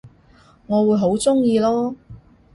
[0.65, 1.95] 我會好鍾意囉